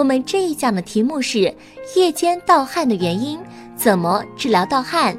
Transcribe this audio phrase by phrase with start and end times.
[0.00, 1.54] 我们这一讲的题目是
[1.94, 3.38] 夜间盗汗的原因，
[3.76, 5.14] 怎么治疗盗汗？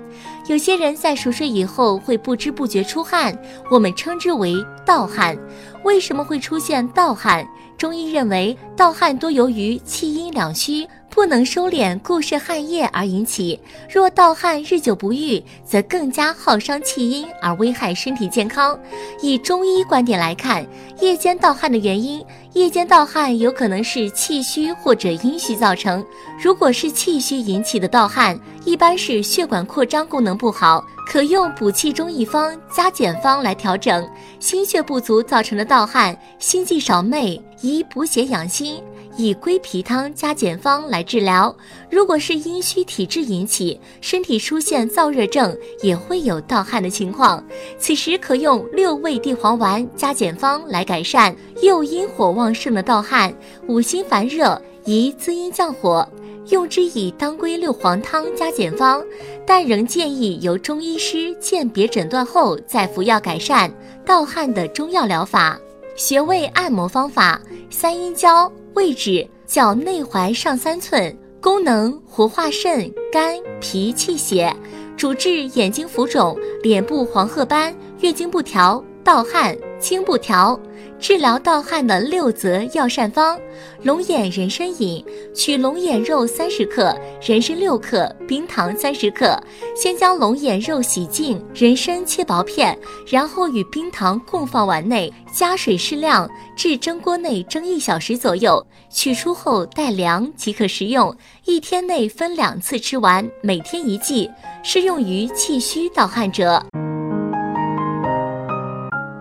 [0.48, 3.38] 有些人在熟睡以后会不知不觉出汗，
[3.70, 5.38] 我们称之为盗汗。
[5.84, 7.48] 为什么会出现盗汗？
[7.78, 10.88] 中医认为，盗汗多由于气阴两虚。
[11.12, 13.60] 不能收敛固摄汗液而引起。
[13.88, 18.80] 若盗汗日久不愈，则更加耗伤气阴而危害身体健康。
[19.22, 20.66] 以中医观点来看，
[21.00, 26.04] 夜间盗汗的原因，夜间盗汗有可能是气虚或者阴虚造成。
[26.42, 34.08] 如果是气虚引起的盗汗，一般是血管扩张功能不好，可用补气中益方加减方来调整。
[34.40, 38.82] 心血不足造成的盗汗，心悸少寐，宜补血养心。
[39.18, 41.54] 以归脾汤加减方来治疗。
[41.90, 47.44] 如果是阴虚体质引起，身体出现燥热症，也会有盗汗的情况。
[47.78, 51.36] 此时可用六味地黄丸加减方来改善。
[51.62, 53.34] 又阴火旺盛的盗汗，
[53.68, 56.08] 五心烦热，宜滋阴降火，
[56.50, 59.04] 用之以当归六黄汤加减方。
[59.46, 63.72] 但仍建议由中医师鉴别诊断后再服药改善
[64.06, 65.60] 盗汗的中药疗法。
[65.96, 68.52] 穴位按摩方法：三阴交。
[68.74, 74.56] 位置：脚内踝上三寸，功能活化肾、肝、脾、气血，
[74.96, 80.60] 主治眼睛浮肿、脸部黄褐斑、月经不调、盗汗、清不调。
[81.00, 83.40] 治疗盗汗的六则药膳方：
[83.82, 89.42] 龙眼人参饮，取龙眼肉三十克，人参六克，冰糖三十克。
[89.76, 92.78] 先将龙眼肉洗净，人参切薄片，
[93.08, 98.64] 然后与冰糖共放碗内，加水适量，至蒸锅内蒸一小时左右。
[98.92, 101.16] 取出后待凉即可食用。
[101.46, 104.30] 一天内分两次吃完，每天一剂，
[104.64, 106.64] 适用于气虚盗汗者。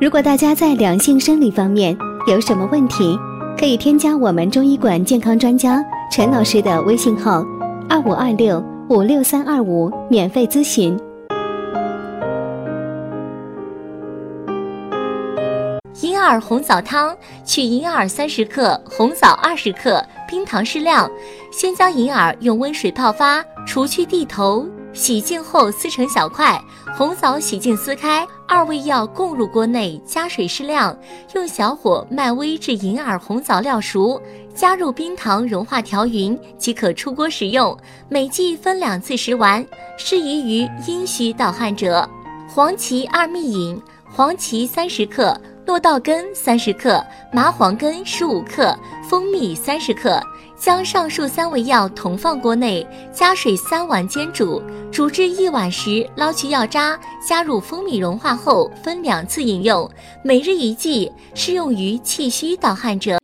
[0.00, 1.94] 如果大家在两性生理方面
[2.26, 3.18] 有什么问题，
[3.58, 7.44] 可以添加我们中医馆健康专家陈老师的微信号：
[7.86, 10.98] 二五二六五六三二五，免费咨询。
[16.00, 21.06] 银耳红枣汤：取银耳三十克，红枣二十克，冰糖适量。
[21.52, 24.66] 先将银耳用温水泡发，除去蒂头。
[24.92, 26.60] 洗净后撕成小块，
[26.96, 30.96] 红枣洗净撕开，二味药共入锅内，加水适量，
[31.34, 34.20] 用小火慢煨至银耳、红枣料熟，
[34.54, 37.76] 加入冰糖融化调匀即可出锅食用。
[38.08, 39.64] 每剂分两次食完，
[39.96, 42.08] 适宜于阴虚盗汗者。
[42.48, 43.80] 黄芪二蜜饮：
[44.12, 47.00] 黄芪三十克，落稻根三十克，
[47.30, 48.76] 麻黄根十五克，
[49.08, 50.20] 蜂蜜三十克。
[50.58, 54.60] 将上述三味药同放锅内，加水三碗煎煮，
[54.90, 59.88] 煮至一碗时捞去药渣，加入蜂蜜融化后分两次饮用，
[60.24, 63.19] 每日一剂，适用于气虚盗汗者。